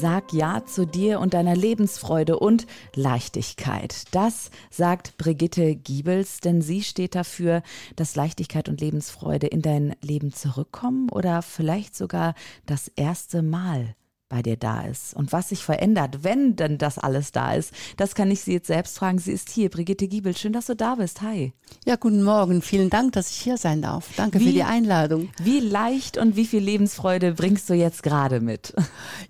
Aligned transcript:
Sag 0.00 0.32
Ja 0.32 0.64
zu 0.64 0.86
dir 0.86 1.18
und 1.18 1.34
deiner 1.34 1.56
Lebensfreude 1.56 2.38
und 2.38 2.68
Leichtigkeit. 2.94 4.04
Das 4.12 4.52
sagt 4.70 5.16
Brigitte 5.18 5.74
Giebels, 5.74 6.38
denn 6.38 6.62
sie 6.62 6.84
steht 6.84 7.16
dafür, 7.16 7.64
dass 7.96 8.14
Leichtigkeit 8.14 8.68
und 8.68 8.80
Lebensfreude 8.80 9.48
in 9.48 9.60
dein 9.60 9.96
Leben 10.00 10.32
zurückkommen 10.32 11.08
oder 11.10 11.42
vielleicht 11.42 11.96
sogar 11.96 12.34
das 12.64 12.86
erste 12.94 13.42
Mal 13.42 13.96
bei 14.28 14.42
dir 14.42 14.56
da 14.56 14.82
ist 14.82 15.14
und 15.14 15.32
was 15.32 15.48
sich 15.48 15.64
verändert, 15.64 16.22
wenn 16.22 16.56
denn 16.56 16.78
das 16.78 16.98
alles 16.98 17.32
da 17.32 17.54
ist. 17.54 17.72
Das 17.96 18.14
kann 18.14 18.30
ich 18.30 18.40
Sie 18.40 18.52
jetzt 18.52 18.66
selbst 18.66 18.98
fragen. 18.98 19.18
Sie 19.18 19.32
ist 19.32 19.48
hier, 19.48 19.70
Brigitte 19.70 20.06
Giebel. 20.06 20.36
Schön, 20.36 20.52
dass 20.52 20.66
du 20.66 20.76
da 20.76 20.96
bist. 20.96 21.22
Hi. 21.22 21.52
Ja, 21.86 21.96
guten 21.96 22.22
Morgen. 22.22 22.60
Vielen 22.60 22.90
Dank, 22.90 23.12
dass 23.12 23.30
ich 23.30 23.36
hier 23.36 23.56
sein 23.56 23.82
darf. 23.82 24.10
Danke 24.16 24.40
wie, 24.40 24.46
für 24.46 24.52
die 24.52 24.62
Einladung. 24.64 25.30
Wie 25.42 25.60
leicht 25.60 26.18
und 26.18 26.36
wie 26.36 26.46
viel 26.46 26.62
Lebensfreude 26.62 27.32
bringst 27.32 27.70
du 27.70 27.74
jetzt 27.74 28.02
gerade 28.02 28.40
mit? 28.40 28.74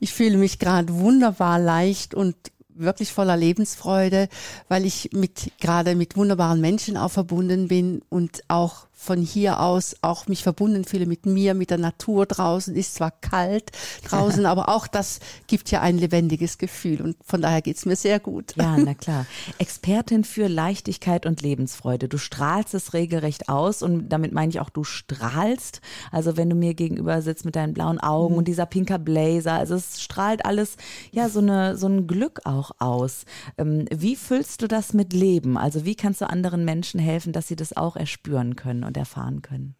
Ich 0.00 0.12
fühle 0.12 0.36
mich 0.36 0.58
gerade 0.58 0.94
wunderbar 0.94 1.58
leicht 1.58 2.14
und 2.14 2.36
wirklich 2.78 3.12
voller 3.12 3.36
Lebensfreude, 3.36 4.28
weil 4.68 4.84
ich 4.84 5.10
mit 5.12 5.52
gerade 5.60 5.94
mit 5.94 6.16
wunderbaren 6.16 6.60
Menschen 6.60 6.96
auch 6.96 7.10
verbunden 7.10 7.68
bin 7.68 8.02
und 8.08 8.42
auch 8.48 8.88
von 9.00 9.22
hier 9.22 9.60
aus 9.60 9.94
auch 10.02 10.26
mich 10.26 10.42
verbunden 10.42 10.84
fühle 10.84 11.06
mit 11.06 11.24
mir, 11.24 11.54
mit 11.54 11.70
der 11.70 11.78
Natur 11.78 12.26
draußen. 12.26 12.74
Ist 12.74 12.96
zwar 12.96 13.12
kalt 13.12 13.70
draußen, 14.04 14.44
aber 14.46 14.68
auch 14.68 14.88
das 14.88 15.20
gibt 15.46 15.70
ja 15.70 15.80
ein 15.80 15.98
lebendiges 15.98 16.58
Gefühl 16.58 17.00
und 17.00 17.16
von 17.24 17.40
daher 17.40 17.62
geht's 17.62 17.86
mir 17.86 17.94
sehr 17.94 18.18
gut. 18.18 18.56
Ja, 18.56 18.76
na 18.76 18.94
klar. 18.94 19.24
Expertin 19.58 20.24
für 20.24 20.48
Leichtigkeit 20.48 21.26
und 21.26 21.42
Lebensfreude. 21.42 22.08
Du 22.08 22.18
strahlst 22.18 22.74
es 22.74 22.92
regelrecht 22.92 23.48
aus 23.48 23.82
und 23.82 24.08
damit 24.08 24.32
meine 24.32 24.50
ich 24.50 24.58
auch, 24.58 24.68
du 24.68 24.82
strahlst. 24.82 25.80
Also 26.10 26.36
wenn 26.36 26.50
du 26.50 26.56
mir 26.56 26.74
gegenüber 26.74 27.22
sitzt 27.22 27.44
mit 27.44 27.54
deinen 27.54 27.74
blauen 27.74 28.00
Augen 28.00 28.34
mhm. 28.34 28.38
und 28.38 28.48
dieser 28.48 28.66
pinker 28.66 28.98
Blazer, 28.98 29.52
also 29.52 29.76
es 29.76 30.02
strahlt 30.02 30.44
alles 30.44 30.76
ja 31.12 31.28
so 31.28 31.38
eine 31.38 31.76
so 31.76 31.86
ein 31.86 32.08
Glück 32.08 32.40
auch 32.44 32.67
aus. 32.78 33.24
Ähm, 33.56 33.86
wie 33.94 34.16
füllst 34.16 34.62
du 34.62 34.68
das 34.68 34.92
mit 34.92 35.12
Leben? 35.12 35.56
Also 35.56 35.84
wie 35.84 35.94
kannst 35.94 36.20
du 36.20 36.28
anderen 36.28 36.64
Menschen 36.64 36.98
helfen, 36.98 37.32
dass 37.32 37.48
sie 37.48 37.56
das 37.56 37.76
auch 37.76 37.96
erspüren 37.96 38.56
können? 38.56 38.84
und 38.88 38.96
erfahren 38.96 39.42
können? 39.42 39.76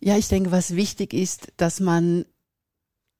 Ja, 0.00 0.16
ich 0.16 0.28
denke, 0.28 0.50
was 0.50 0.74
wichtig 0.74 1.12
ist, 1.12 1.52
dass 1.56 1.80
man 1.80 2.24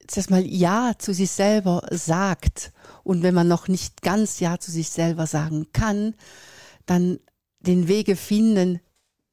zuerst 0.06 0.30
mal 0.30 0.46
Ja 0.46 0.92
zu 0.98 1.12
sich 1.12 1.30
selber 1.30 1.86
sagt. 1.90 2.72
Und 3.02 3.22
wenn 3.22 3.34
man 3.34 3.48
noch 3.48 3.68
nicht 3.68 4.02
ganz 4.02 4.40
Ja 4.40 4.58
zu 4.58 4.70
sich 4.70 4.90
selber 4.90 5.26
sagen 5.26 5.66
kann, 5.72 6.14
dann 6.86 7.18
den 7.60 7.88
Wege 7.88 8.16
finden, 8.16 8.80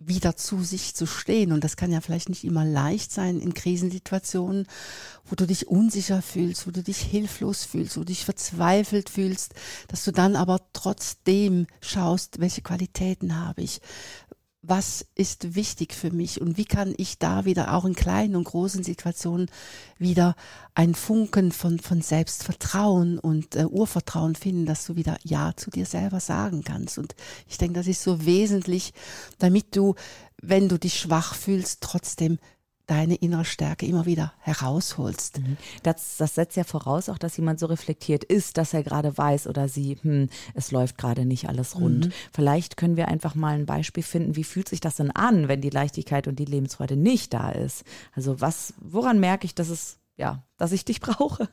wieder 0.07 0.35
zu 0.35 0.63
sich 0.63 0.95
zu 0.95 1.05
stehen. 1.05 1.51
Und 1.51 1.63
das 1.63 1.77
kann 1.77 1.91
ja 1.91 2.01
vielleicht 2.01 2.29
nicht 2.29 2.43
immer 2.43 2.65
leicht 2.65 3.11
sein 3.11 3.39
in 3.39 3.53
Krisensituationen, 3.53 4.67
wo 5.25 5.35
du 5.35 5.45
dich 5.45 5.67
unsicher 5.67 6.21
fühlst, 6.21 6.67
wo 6.67 6.71
du 6.71 6.83
dich 6.83 6.97
hilflos 6.97 7.63
fühlst, 7.63 7.95
wo 7.95 8.01
du 8.01 8.07
dich 8.07 8.25
verzweifelt 8.25 9.09
fühlst, 9.09 9.53
dass 9.87 10.03
du 10.03 10.11
dann 10.11 10.35
aber 10.35 10.59
trotzdem 10.73 11.67
schaust, 11.81 12.39
welche 12.39 12.61
Qualitäten 12.61 13.39
habe 13.39 13.61
ich, 13.61 13.81
was 14.65 15.05
ist 15.13 15.55
wichtig 15.55 15.93
für 15.93 16.09
mich 16.09 16.39
und 16.39 16.57
wie 16.57 16.63
kann 16.63 16.93
ich 16.97 17.19
da 17.19 17.43
wieder 17.43 17.73
auch 17.73 17.83
in 17.83 17.95
kleinen 17.95 18.37
und 18.37 18.45
großen 18.45 18.81
Situationen 18.81 19.51
wieder 19.97 20.35
ein 20.73 20.95
Funken 20.95 21.51
von, 21.51 21.79
von 21.79 22.01
Selbstvertrauen 22.01 23.19
und 23.19 23.57
äh, 23.57 23.65
Urvertrauen 23.65 24.35
finden, 24.35 24.65
dass 24.65 24.85
du 24.85 24.95
wieder 24.95 25.17
Ja 25.23 25.51
zu 25.57 25.69
dir 25.69 25.85
selber 25.85 26.21
sagen 26.21 26.63
kannst. 26.63 26.97
Und 26.97 27.13
ich 27.49 27.57
denke, 27.57 27.73
das 27.73 27.87
ist 27.87 28.03
so 28.03 28.25
wesentlich, 28.25 28.93
damit 29.37 29.75
du, 29.75 29.95
wenn 30.41 30.69
du 30.69 30.79
dich 30.79 30.97
schwach 30.97 31.35
fühlst, 31.35 31.81
trotzdem 31.81 32.39
deine 32.87 33.15
innere 33.15 33.45
Stärke 33.45 33.85
immer 33.85 34.05
wieder 34.05 34.33
herausholst. 34.39 35.39
Mhm. 35.39 35.57
Das, 35.83 36.17
das 36.17 36.35
setzt 36.35 36.57
ja 36.57 36.63
voraus 36.63 37.07
auch, 37.09 37.17
dass 37.17 37.37
jemand 37.37 37.59
so 37.59 37.67
reflektiert 37.67 38.23
ist, 38.23 38.57
dass 38.57 38.73
er 38.73 38.83
gerade 38.83 39.17
weiß 39.17 39.47
oder 39.47 39.69
sie, 39.69 39.97
hm, 40.01 40.29
es 40.53 40.71
läuft 40.71 40.97
gerade 40.97 41.25
nicht 41.25 41.47
alles 41.47 41.75
rund. 41.75 42.07
Mhm. 42.07 42.11
Vielleicht 42.33 42.75
können 42.77 42.97
wir 42.97 43.07
einfach 43.07 43.35
mal 43.35 43.55
ein 43.55 43.65
Beispiel 43.65 44.03
finden, 44.03 44.35
wie 44.35 44.43
fühlt 44.43 44.67
sich 44.67 44.81
das 44.81 44.95
denn 44.95 45.11
an, 45.11 45.47
wenn 45.47 45.61
die 45.61 45.69
Leichtigkeit 45.69 46.27
und 46.27 46.39
die 46.39 46.45
Lebensfreude 46.45 46.97
nicht 46.97 47.33
da 47.33 47.51
ist? 47.51 47.83
Also 48.11 48.41
was, 48.41 48.73
woran 48.81 49.19
merke 49.19 49.45
ich, 49.45 49.55
dass 49.55 49.69
es 49.69 49.99
ja, 50.15 50.43
dass 50.57 50.71
ich 50.71 50.85
dich 50.85 51.01
brauche. 51.01 51.49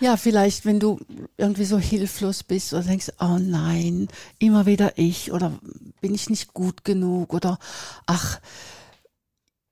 Ja, 0.00 0.16
vielleicht, 0.16 0.66
wenn 0.66 0.80
du 0.80 1.00
irgendwie 1.36 1.64
so 1.64 1.78
hilflos 1.78 2.42
bist 2.42 2.72
oder 2.74 2.82
denkst, 2.82 3.12
oh 3.20 3.38
nein, 3.40 4.08
immer 4.38 4.66
wieder 4.66 4.98
ich 4.98 5.32
oder 5.32 5.58
bin 6.00 6.14
ich 6.14 6.28
nicht 6.28 6.52
gut 6.52 6.84
genug 6.84 7.32
oder 7.32 7.58
ach, 8.06 8.40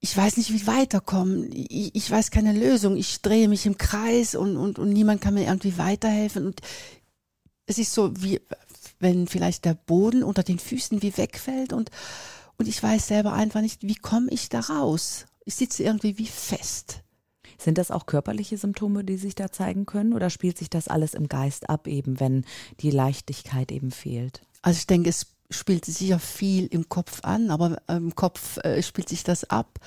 ich 0.05 0.17
weiß 0.17 0.37
nicht, 0.37 0.53
wie 0.53 0.67
weiterkommen. 0.67 1.49
Ich, 1.53 1.95
ich 1.95 2.11
weiß 2.11 2.33
keine 2.33 2.53
Lösung. 2.53 2.97
Ich 2.97 3.23
drehe 3.23 3.49
mich 3.49 3.67
im 3.67 3.79
Kreis 3.79 4.35
und, 4.35 4.57
und, 4.57 4.81
und 4.81 4.93
niemand 4.93 5.21
kann 5.21 5.35
mir 5.35 5.47
irgendwie 5.47 5.79
weiterhelfen. 5.79 6.45
Und 6.45 6.61
es 7.67 7.79
ist 7.79 7.95
so, 7.95 8.11
wie 8.21 8.41
wenn 8.99 9.29
vielleicht 9.29 9.65
der 9.65 9.75
Boden 9.75 10.25
unter 10.25 10.43
den 10.43 10.59
Füßen 10.59 11.03
wie 11.03 11.17
wegfällt 11.17 11.73
und, 11.73 11.91
und 12.59 12.67
ich 12.67 12.83
weiß 12.83 13.07
selber 13.07 13.33
einfach 13.33 13.61
nicht, 13.61 13.83
wie 13.83 13.95
komme 13.95 14.29
ich 14.31 14.49
da 14.49 14.61
raus. 14.61 15.27
Ich 15.45 15.55
sitze 15.55 15.85
irgendwie 15.85 16.19
wie 16.19 16.27
fest. 16.27 17.03
Sind 17.57 17.79
das 17.79 17.93
auch 17.93 18.07
körperliche 18.07 18.59
Symptome, 18.59 19.05
die 19.05 19.17
sich 19.17 19.37
da 19.37 19.53
zeigen 19.53 19.87
können 19.87 20.15
oder 20.15 20.31
spielt 20.31 20.59
sich 20.59 20.69
das 20.69 20.89
alles 20.89 21.15
im 21.15 21.29
Geist 21.29 21.71
ab, 21.71 21.87
eben 21.87 22.19
wenn 22.19 22.45
die 22.81 22.91
Leichtigkeit 22.91 23.71
eben 23.71 23.93
fehlt? 23.93 24.43
Also 24.63 24.79
ich 24.79 24.87
denke, 24.89 25.11
es 25.11 25.27
spielt 25.53 25.85
sich 25.85 26.01
ja 26.01 26.19
viel 26.19 26.67
im 26.67 26.89
Kopf 26.89 27.21
an, 27.23 27.51
aber 27.51 27.81
im 27.89 28.15
Kopf 28.15 28.59
äh, 28.59 28.83
spielt 28.83 29.09
sich 29.09 29.25
das 29.25 29.45
ab. 29.45 29.79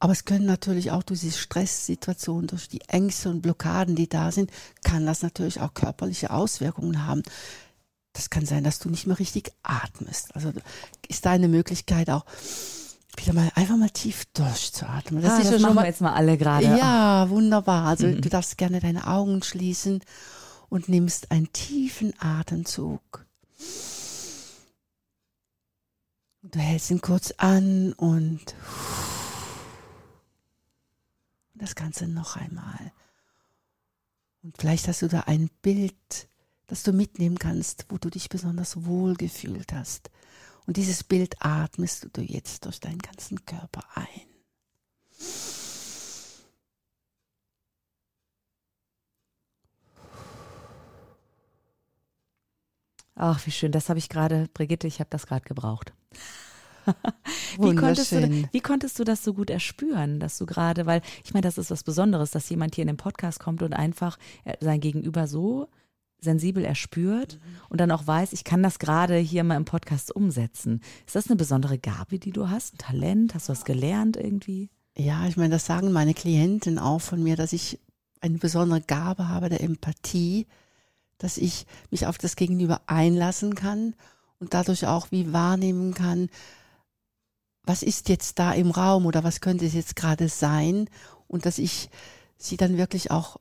Aber 0.00 0.12
es 0.12 0.24
können 0.24 0.44
natürlich 0.44 0.90
auch 0.90 1.02
durch 1.02 1.20
diese 1.20 1.38
Stresssituationen, 1.38 2.46
durch 2.46 2.68
die 2.68 2.82
Ängste 2.88 3.30
und 3.30 3.40
Blockaden, 3.40 3.96
die 3.96 4.08
da 4.08 4.32
sind, 4.32 4.50
kann 4.82 5.06
das 5.06 5.22
natürlich 5.22 5.60
auch 5.60 5.72
körperliche 5.72 6.30
Auswirkungen 6.30 7.06
haben. 7.06 7.22
Das 8.12 8.30
kann 8.30 8.44
sein, 8.44 8.64
dass 8.64 8.78
du 8.78 8.90
nicht 8.90 9.06
mehr 9.06 9.18
richtig 9.18 9.52
atmest. 9.62 10.34
Also 10.36 10.52
ist 11.08 11.24
da 11.24 11.30
eine 11.30 11.48
Möglichkeit 11.48 12.10
auch, 12.10 12.24
wieder 13.16 13.32
mal 13.32 13.50
einfach 13.54 13.76
mal 13.76 13.90
tief 13.90 14.24
durchzuatmen. 14.34 15.22
Das, 15.22 15.32
ah, 15.32 15.38
ist 15.38 15.52
das 15.52 15.62
machen 15.62 15.76
wir 15.76 15.86
jetzt 15.86 16.00
mal 16.00 16.12
alle 16.12 16.36
gerade. 16.36 16.66
Ja, 16.66 17.28
wunderbar. 17.30 17.86
Also 17.86 18.06
mhm. 18.06 18.20
du 18.20 18.28
darfst 18.28 18.58
gerne 18.58 18.80
deine 18.80 19.06
Augen 19.06 19.42
schließen 19.42 20.02
und 20.68 20.88
nimmst 20.88 21.30
einen 21.30 21.52
tiefen 21.52 22.12
Atemzug. 22.18 23.24
Du 26.46 26.58
hältst 26.58 26.90
ihn 26.90 27.00
kurz 27.00 27.30
an 27.38 27.94
und 27.94 28.54
das 31.54 31.74
Ganze 31.74 32.06
noch 32.06 32.36
einmal. 32.36 32.92
Und 34.42 34.54
vielleicht 34.58 34.86
hast 34.86 35.00
du 35.00 35.08
da 35.08 35.20
ein 35.20 35.48
Bild, 35.62 36.28
das 36.66 36.82
du 36.82 36.92
mitnehmen 36.92 37.38
kannst, 37.38 37.86
wo 37.88 37.96
du 37.96 38.10
dich 38.10 38.28
besonders 38.28 38.84
wohl 38.84 39.14
gefühlt 39.14 39.72
hast. 39.72 40.10
Und 40.66 40.76
dieses 40.76 41.02
Bild 41.02 41.36
atmest 41.40 42.08
du 42.12 42.20
jetzt 42.20 42.66
durch 42.66 42.78
deinen 42.78 42.98
ganzen 42.98 43.46
Körper 43.46 43.82
ein. 43.94 44.28
Ach, 53.14 53.46
wie 53.46 53.50
schön. 53.50 53.72
Das 53.72 53.88
habe 53.88 53.98
ich 53.98 54.10
gerade, 54.10 54.48
Brigitte, 54.52 54.86
ich 54.86 55.00
habe 55.00 55.08
das 55.08 55.26
gerade 55.26 55.46
gebraucht. 55.46 55.94
wie, 57.60 57.74
konntest 57.74 58.12
du, 58.12 58.48
wie 58.50 58.60
konntest 58.60 58.98
du 58.98 59.04
das 59.04 59.24
so 59.24 59.34
gut 59.34 59.50
erspüren, 59.50 60.20
dass 60.20 60.38
du 60.38 60.46
gerade, 60.46 60.86
weil 60.86 61.02
ich 61.24 61.34
meine, 61.34 61.44
das 61.44 61.58
ist 61.58 61.70
was 61.70 61.82
Besonderes, 61.82 62.30
dass 62.30 62.48
jemand 62.48 62.74
hier 62.74 62.82
in 62.82 62.88
den 62.88 62.96
Podcast 62.96 63.40
kommt 63.40 63.62
und 63.62 63.72
einfach 63.72 64.18
äh, 64.44 64.56
sein 64.60 64.80
Gegenüber 64.80 65.26
so 65.26 65.68
sensibel 66.20 66.64
erspürt 66.64 67.34
mhm. 67.34 67.60
und 67.68 67.80
dann 67.80 67.90
auch 67.90 68.06
weiß, 68.06 68.32
ich 68.32 68.44
kann 68.44 68.62
das 68.62 68.78
gerade 68.78 69.16
hier 69.16 69.44
mal 69.44 69.56
im 69.56 69.64
Podcast 69.64 70.14
umsetzen. 70.14 70.80
Ist 71.06 71.14
das 71.14 71.28
eine 71.28 71.36
besondere 71.36 71.78
Gabe, 71.78 72.18
die 72.18 72.32
du 72.32 72.48
hast? 72.48 72.74
Ein 72.74 72.78
Talent? 72.78 73.34
Hast 73.34 73.48
du 73.48 73.52
das 73.52 73.64
gelernt 73.64 74.16
irgendwie? 74.16 74.70
Ja, 74.96 75.26
ich 75.26 75.36
meine, 75.36 75.50
das 75.50 75.66
sagen 75.66 75.92
meine 75.92 76.14
Klienten 76.14 76.78
auch 76.78 77.00
von 77.00 77.22
mir, 77.22 77.36
dass 77.36 77.52
ich 77.52 77.78
eine 78.20 78.38
besondere 78.38 78.80
Gabe 78.80 79.28
habe 79.28 79.48
der 79.48 79.60
Empathie, 79.60 80.46
dass 81.18 81.36
ich 81.36 81.66
mich 81.90 82.06
auf 82.06 82.18
das 82.18 82.36
Gegenüber 82.36 82.80
einlassen 82.86 83.54
kann 83.54 83.94
und 84.38 84.54
dadurch 84.54 84.86
auch 84.86 85.08
wie 85.10 85.32
wahrnehmen 85.32 85.94
kann, 85.94 86.28
was 87.64 87.82
ist 87.82 88.08
jetzt 88.08 88.38
da 88.38 88.52
im 88.52 88.70
Raum 88.70 89.06
oder 89.06 89.24
was 89.24 89.40
könnte 89.40 89.66
es 89.66 89.74
jetzt 89.74 89.96
gerade 89.96 90.28
sein 90.28 90.88
und 91.26 91.46
dass 91.46 91.58
ich 91.58 91.88
sie 92.36 92.56
dann 92.56 92.76
wirklich 92.76 93.10
auch 93.10 93.40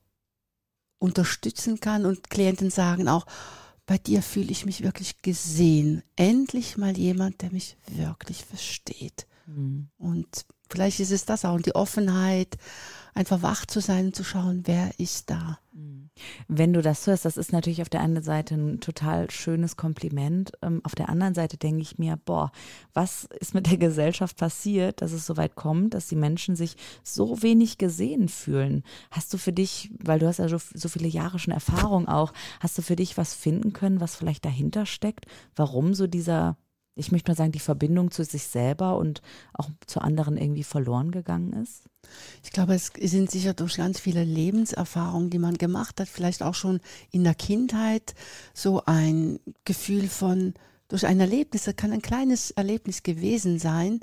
unterstützen 0.99 1.79
kann 1.79 2.05
und 2.05 2.29
Klienten 2.29 2.69
sagen 2.69 3.07
auch, 3.07 3.25
bei 3.85 3.97
dir 3.97 4.21
fühle 4.21 4.51
ich 4.51 4.65
mich 4.65 4.81
wirklich 4.81 5.21
gesehen. 5.21 6.03
Endlich 6.15 6.77
mal 6.77 6.97
jemand, 6.97 7.41
der 7.41 7.51
mich 7.51 7.75
wirklich 7.87 8.45
versteht. 8.45 9.27
Mhm. 9.45 9.89
Und 9.97 10.45
vielleicht 10.69 11.01
ist 11.01 11.11
es 11.11 11.25
das 11.25 11.43
auch 11.43 11.55
und 11.55 11.65
die 11.65 11.75
Offenheit, 11.75 12.57
einfach 13.13 13.41
wach 13.41 13.65
zu 13.65 13.81
sein 13.81 14.07
und 14.07 14.15
zu 14.15 14.23
schauen, 14.23 14.63
wer 14.65 14.97
ist 14.99 15.29
da. 15.29 15.59
Mhm. 15.73 16.02
Wenn 16.48 16.74
du 16.74 16.81
das 16.81 17.07
hörst, 17.07 17.25
das 17.25 17.38
ist 17.38 17.51
natürlich 17.51 17.81
auf 17.81 17.89
der 17.89 18.01
einen 18.01 18.21
Seite 18.21 18.56
ein 18.56 18.80
total 18.80 19.31
schönes 19.31 19.77
Kompliment. 19.77 20.51
Ähm, 20.62 20.81
auf 20.83 20.95
der 20.95 21.10
anderen 21.10 21.33
Seite 21.33 21.57
denke 21.57 21.81
ich 21.81 21.98
mir, 21.98 22.18
boah, 22.18 22.51
was 22.94 23.27
ist 23.39 23.54
mit 23.54 23.69
der 23.69 23.77
Gesellschaft 23.77 24.38
passiert, 24.38 25.01
dass 25.01 25.12
es 25.12 25.25
so 25.25 25.38
weit 25.38 25.56
kommt, 25.56 25.94
dass 25.94 26.07
die 26.07 26.15
Menschen 26.15 26.56
sich 26.56 26.75
so 27.04 27.42
wenig 27.42 27.77
gesehen 27.77 28.30
fühlen? 28.30 28.83
Hast 29.12 29.33
du 29.33 29.38
für 29.38 29.54
dich, 29.54 29.92
weil 30.00 30.19
du 30.19 30.27
hast 30.27 30.38
ja 30.38 30.48
so, 30.48 30.57
so 30.57 30.89
viele 30.89 31.07
Jahre 31.07 31.39
schon 31.39 31.54
Erfahrung 31.54 32.07
auch, 32.07 32.33
hast 32.59 32.77
du 32.77 32.81
für 32.81 32.95
dich 32.95 33.18
was 33.18 33.33
finden 33.33 33.74
können, 33.74 34.00
was 34.00 34.16
vielleicht 34.16 34.45
dahinter 34.45 34.86
steckt? 34.86 35.25
Warum 35.56 35.94
so 35.94 36.07
dieser 36.07 36.57
ich 36.95 37.12
möchte 37.12 37.31
mal 37.31 37.36
sagen, 37.36 37.51
die 37.51 37.60
Verbindung 37.60 38.12
zu 38.12 38.24
sich 38.24 38.44
selber 38.44 38.98
und 38.98 39.22
auch 39.54 39.69
zu 39.88 40.01
anderen 40.01 40.38
irgendwie 40.38 40.63
verloren 40.63 41.12
gegangen 41.12 41.54
ist? 41.54 41.84
Ich 42.44 42.51
glaube, 42.51 42.75
es 42.75 42.92
sind 42.95 43.31
sicher 43.31 43.54
durch 43.54 43.78
ganz 43.78 44.00
viele 44.00 44.24
Lebenserfahrungen, 44.24 45.30
die 45.30 45.40
man 45.40 45.57
gemacht 45.57 46.00
hat, 46.00 46.07
vielleicht 46.07 46.44
auch 46.44 46.56
schon 46.56 46.81
in 47.12 47.24
der 47.24 47.36
Kindheit, 47.36 48.13
so 48.54 48.84
ein 48.86 49.40
Gefühl 49.66 50.07
von, 50.07 50.54
durch 50.88 51.06
ein 51.06 51.19
Erlebnis, 51.19 51.63
das 51.63 51.75
kann 51.75 51.92
ein 51.92 52.01
kleines 52.01 52.51
Erlebnis 52.51 53.04
gewesen 53.04 53.57
sein, 53.60 54.01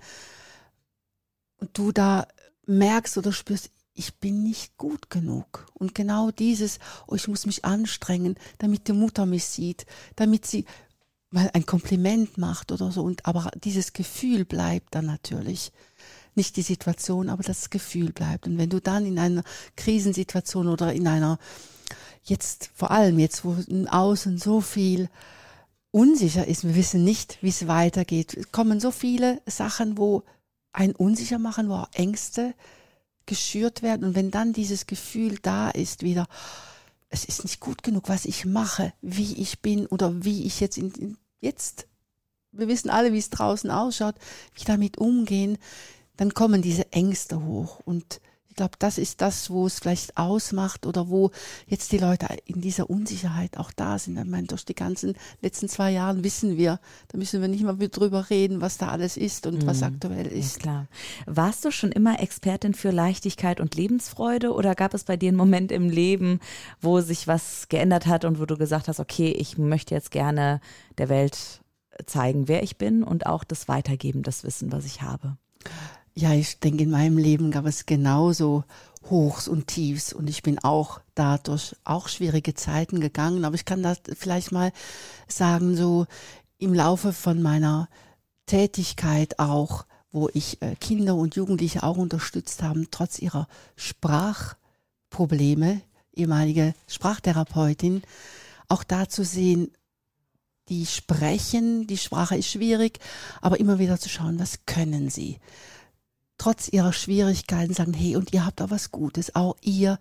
und 1.58 1.76
du 1.76 1.92
da 1.92 2.26
merkst 2.66 3.18
oder 3.18 3.32
spürst, 3.32 3.70
ich 3.92 4.14
bin 4.18 4.42
nicht 4.42 4.78
gut 4.78 5.10
genug. 5.10 5.66
Und 5.74 5.94
genau 5.94 6.30
dieses, 6.30 6.78
oh, 7.06 7.14
ich 7.14 7.28
muss 7.28 7.44
mich 7.44 7.64
anstrengen, 7.66 8.36
damit 8.58 8.88
die 8.88 8.94
Mutter 8.94 9.26
mich 9.26 9.44
sieht, 9.44 9.84
damit 10.16 10.46
sie 10.46 10.64
mal 11.30 11.50
ein 11.52 11.66
Kompliment 11.66 12.38
macht 12.38 12.72
oder 12.72 12.90
so. 12.90 13.02
Und 13.02 13.26
aber 13.26 13.50
dieses 13.62 13.92
Gefühl 13.92 14.44
bleibt 14.44 14.94
dann 14.94 15.06
natürlich. 15.06 15.72
Nicht 16.36 16.56
die 16.56 16.62
Situation, 16.62 17.28
aber 17.28 17.42
das 17.42 17.70
Gefühl 17.70 18.12
bleibt. 18.12 18.46
Und 18.46 18.56
wenn 18.56 18.70
du 18.70 18.80
dann 18.80 19.04
in 19.04 19.18
einer 19.18 19.42
Krisensituation 19.76 20.68
oder 20.68 20.92
in 20.92 21.08
einer, 21.08 21.38
jetzt 22.22 22.70
vor 22.74 22.92
allem 22.92 23.18
jetzt, 23.18 23.44
wo 23.44 23.56
außen 23.88 24.38
so 24.38 24.60
viel 24.60 25.08
unsicher 25.90 26.46
ist, 26.46 26.64
wir 26.64 26.76
wissen 26.76 27.02
nicht, 27.02 27.38
wie 27.40 27.48
es 27.48 27.66
weitergeht, 27.66 28.52
kommen 28.52 28.78
so 28.78 28.92
viele 28.92 29.42
Sachen, 29.46 29.98
wo 29.98 30.22
ein 30.72 30.94
unsicher 30.94 31.40
machen, 31.40 31.68
wo 31.68 31.84
Ängste 31.94 32.54
geschürt 33.26 33.82
werden. 33.82 34.04
Und 34.04 34.14
wenn 34.14 34.30
dann 34.30 34.52
dieses 34.52 34.86
Gefühl 34.86 35.38
da 35.42 35.70
ist, 35.70 36.02
wieder, 36.02 36.26
es 37.10 37.24
ist 37.24 37.42
nicht 37.42 37.60
gut 37.60 37.82
genug, 37.82 38.08
was 38.08 38.24
ich 38.24 38.44
mache, 38.46 38.92
wie 39.02 39.34
ich 39.34 39.60
bin 39.60 39.86
oder 39.86 40.24
wie 40.24 40.44
ich 40.44 40.60
jetzt 40.60 40.78
in, 40.78 40.92
in 40.92 41.18
jetzt, 41.40 41.86
wir 42.52 42.68
wissen 42.68 42.88
alle, 42.88 43.12
wie 43.12 43.18
es 43.18 43.30
draußen 43.30 43.70
ausschaut, 43.70 44.14
wie 44.54 44.64
damit 44.64 44.98
umgehen, 44.98 45.58
dann 46.16 46.34
kommen 46.34 46.62
diese 46.62 46.92
Ängste 46.92 47.44
hoch 47.44 47.80
und 47.84 48.14
ich 48.14 48.29
glaube, 48.60 48.76
das 48.78 48.98
ist 48.98 49.22
das, 49.22 49.48
wo 49.48 49.66
es 49.66 49.78
vielleicht 49.78 50.18
ausmacht 50.18 50.84
oder 50.84 51.08
wo 51.08 51.30
jetzt 51.66 51.92
die 51.92 51.98
Leute 51.98 52.26
in 52.44 52.60
dieser 52.60 52.90
Unsicherheit 52.90 53.56
auch 53.56 53.72
da 53.72 53.98
sind. 53.98 54.18
Ich 54.18 54.26
meine, 54.26 54.48
durch 54.48 54.66
die 54.66 54.74
ganzen 54.74 55.14
letzten 55.40 55.66
zwei 55.66 55.90
Jahre 55.90 56.22
wissen 56.22 56.58
wir, 56.58 56.78
da 57.08 57.16
müssen 57.16 57.40
wir 57.40 57.48
nicht 57.48 57.64
mal 57.64 57.80
wieder 57.80 57.88
drüber 57.88 58.28
reden, 58.28 58.60
was 58.60 58.76
da 58.76 58.88
alles 58.88 59.16
ist 59.16 59.46
und 59.46 59.62
mhm. 59.62 59.66
was 59.66 59.82
aktuell 59.82 60.26
ist. 60.26 60.56
Ja, 60.56 60.62
klar. 60.62 60.88
Warst 61.24 61.64
du 61.64 61.70
schon 61.70 61.90
immer 61.90 62.20
Expertin 62.20 62.74
für 62.74 62.90
Leichtigkeit 62.90 63.60
und 63.60 63.76
Lebensfreude 63.76 64.52
oder 64.52 64.74
gab 64.74 64.92
es 64.92 65.04
bei 65.04 65.16
dir 65.16 65.28
einen 65.28 65.38
Moment 65.38 65.72
im 65.72 65.88
Leben, 65.88 66.38
wo 66.82 67.00
sich 67.00 67.26
was 67.26 67.66
geändert 67.70 68.06
hat 68.06 68.26
und 68.26 68.40
wo 68.40 68.44
du 68.44 68.58
gesagt 68.58 68.88
hast, 68.88 69.00
okay, 69.00 69.30
ich 69.30 69.56
möchte 69.56 69.94
jetzt 69.94 70.10
gerne 70.10 70.60
der 70.98 71.08
Welt 71.08 71.62
zeigen, 72.04 72.46
wer 72.46 72.62
ich 72.62 72.76
bin 72.76 73.04
und 73.04 73.24
auch 73.24 73.42
das 73.42 73.68
weitergeben, 73.68 74.22
das 74.22 74.44
Wissen, 74.44 74.70
was 74.70 74.84
ich 74.84 75.00
habe? 75.00 75.38
Ja, 76.14 76.32
ich 76.32 76.58
denke, 76.58 76.82
in 76.82 76.90
meinem 76.90 77.18
Leben 77.18 77.50
gab 77.50 77.66
es 77.66 77.86
genauso 77.86 78.64
Hochs 79.08 79.48
und 79.48 79.68
Tiefs 79.68 80.12
und 80.12 80.28
ich 80.28 80.42
bin 80.42 80.58
auch 80.58 81.00
dadurch 81.14 81.74
auch 81.84 82.08
schwierige 82.08 82.54
Zeiten 82.54 83.00
gegangen. 83.00 83.44
Aber 83.44 83.54
ich 83.54 83.64
kann 83.64 83.82
das 83.82 84.00
vielleicht 84.18 84.52
mal 84.52 84.72
sagen, 85.28 85.76
so 85.76 86.06
im 86.58 86.74
Laufe 86.74 87.12
von 87.12 87.40
meiner 87.40 87.88
Tätigkeit 88.46 89.38
auch, 89.38 89.86
wo 90.12 90.28
ich 90.34 90.60
äh, 90.60 90.74
Kinder 90.76 91.14
und 91.14 91.36
Jugendliche 91.36 91.84
auch 91.84 91.96
unterstützt 91.96 92.62
haben, 92.62 92.88
trotz 92.90 93.20
ihrer 93.20 93.46
Sprachprobleme, 93.76 95.80
ehemalige 96.12 96.74
Sprachtherapeutin, 96.88 98.02
auch 98.68 98.84
da 98.84 99.08
zu 99.08 99.24
sehen, 99.24 99.72
die 100.68 100.86
sprechen, 100.86 101.86
die 101.86 101.98
Sprache 101.98 102.36
ist 102.36 102.48
schwierig, 102.48 102.98
aber 103.40 103.58
immer 103.58 103.78
wieder 103.78 103.98
zu 103.98 104.08
schauen, 104.08 104.38
was 104.38 104.66
können 104.66 105.10
sie 105.10 105.38
trotz 106.40 106.68
ihrer 106.72 106.94
Schwierigkeiten 106.94 107.74
sagen, 107.74 107.92
hey, 107.92 108.16
und 108.16 108.32
ihr 108.32 108.46
habt 108.46 108.62
auch 108.62 108.70
was 108.70 108.90
Gutes, 108.90 109.34
auch 109.34 109.56
ihr 109.60 109.98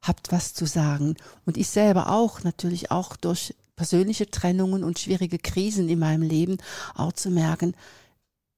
habt 0.00 0.32
was 0.32 0.54
zu 0.54 0.64
sagen. 0.64 1.14
Und 1.44 1.58
ich 1.58 1.68
selber 1.68 2.08
auch, 2.08 2.42
natürlich 2.42 2.90
auch 2.90 3.16
durch 3.16 3.54
persönliche 3.76 4.30
Trennungen 4.30 4.82
und 4.82 4.98
schwierige 4.98 5.38
Krisen 5.38 5.90
in 5.90 5.98
meinem 5.98 6.22
Leben, 6.22 6.56
auch 6.94 7.12
zu 7.12 7.30
merken, 7.30 7.74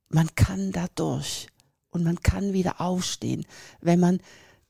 man 0.09 0.37
kann 0.37 0.71
da 0.71 0.87
durch 0.95 1.49
und 1.91 2.05
man 2.05 2.21
kann 2.23 2.53
wieder 2.53 2.81
aufstehen, 2.81 3.45
wenn 3.81 3.99
man 3.99 4.21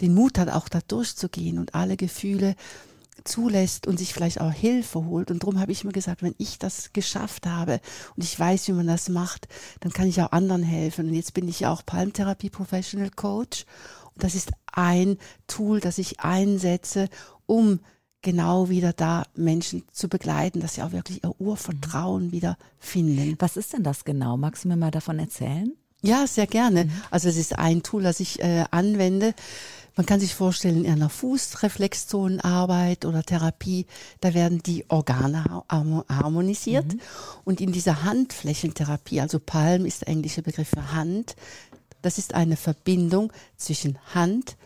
den 0.00 0.14
Mut 0.14 0.38
hat, 0.38 0.48
auch 0.48 0.70
da 0.70 0.80
durchzugehen 0.80 1.58
und 1.58 1.74
alle 1.74 1.98
Gefühle 1.98 2.56
zulässt 3.26 3.86
und 3.86 3.98
sich 3.98 4.14
vielleicht 4.14 4.40
auch 4.40 4.52
Hilfe 4.52 5.04
holt. 5.04 5.30
Und 5.30 5.42
darum 5.42 5.60
habe 5.60 5.72
ich 5.72 5.84
mir 5.84 5.92
gesagt, 5.92 6.22
wenn 6.22 6.34
ich 6.38 6.58
das 6.58 6.92
geschafft 6.92 7.46
habe 7.46 7.80
und 8.16 8.24
ich 8.24 8.38
weiß, 8.38 8.68
wie 8.68 8.72
man 8.72 8.86
das 8.86 9.08
macht, 9.08 9.48
dann 9.80 9.92
kann 9.92 10.08
ich 10.08 10.20
auch 10.22 10.32
anderen 10.32 10.62
helfen. 10.62 11.08
Und 11.08 11.14
jetzt 11.14 11.34
bin 11.34 11.48
ich 11.48 11.60
ja 11.60 11.72
auch 11.72 11.84
Palmtherapie 11.84 12.50
Professional 12.50 13.10
Coach. 13.10 13.66
Und 14.14 14.24
das 14.24 14.34
ist 14.34 14.52
ein 14.72 15.18
Tool, 15.46 15.80
das 15.80 15.98
ich 15.98 16.20
einsetze, 16.20 17.08
um 17.46 17.80
genau 18.22 18.68
wieder 18.68 18.92
da 18.92 19.24
Menschen 19.34 19.84
zu 19.92 20.08
begleiten, 20.08 20.60
dass 20.60 20.74
sie 20.74 20.82
auch 20.82 20.92
wirklich 20.92 21.22
ihr 21.22 21.40
Urvertrauen 21.40 22.32
wieder 22.32 22.56
finden. 22.78 23.36
Was 23.38 23.56
ist 23.56 23.72
denn 23.72 23.82
das 23.82 24.04
genau? 24.04 24.36
Magst 24.36 24.64
du 24.64 24.68
mir 24.68 24.76
mal 24.76 24.90
davon 24.90 25.18
erzählen? 25.18 25.72
Ja, 26.02 26.26
sehr 26.26 26.46
gerne. 26.46 26.84
Mhm. 26.84 26.92
Also 27.10 27.28
es 27.28 27.36
ist 27.36 27.58
ein 27.58 27.82
Tool, 27.82 28.02
das 28.02 28.20
ich 28.20 28.40
äh, 28.40 28.64
anwende. 28.70 29.34
Man 29.96 30.04
kann 30.04 30.20
sich 30.20 30.34
vorstellen, 30.34 30.84
in 30.84 30.92
einer 30.92 31.08
Fußreflexzonenarbeit 31.08 33.06
oder 33.06 33.22
Therapie, 33.22 33.86
da 34.20 34.34
werden 34.34 34.62
die 34.62 34.84
Organe 34.88 35.64
harmonisiert. 35.68 36.94
Mhm. 36.94 37.00
Und 37.44 37.60
in 37.62 37.72
dieser 37.72 38.04
Handflächentherapie, 38.04 39.22
also 39.22 39.40
Palm 39.40 39.86
ist 39.86 40.02
der 40.02 40.08
englische 40.08 40.42
Begriff 40.42 40.68
für 40.68 40.92
Hand, 40.92 41.34
das 42.02 42.18
ist 42.18 42.34
eine 42.34 42.56
Verbindung 42.56 43.32
zwischen 43.56 43.98
Hand 44.14 44.56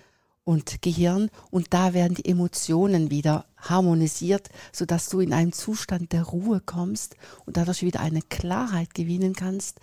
und 0.43 0.83
Gehirn 0.83 1.31
und 1.51 1.73
da 1.73 1.95
werden 1.95 2.15
die 2.15 2.25
Emotionen 2.25 3.11
wieder 3.11 3.47
harmonisiert, 3.57 4.49
sodass 4.73 5.09
du 5.09 5.21
in 5.21 5.33
einen 5.33 5.53
Zustand 5.53 6.13
der 6.13 6.25
Ruhe 6.25 6.61
kommst 6.61 7.15
und 7.47 7.57
dadurch 7.57 7.83
wieder 7.83 8.01
eine 8.01 8.23
Klarheit 8.23 8.95
gewinnen 8.95 9.35
kannst 9.35 9.79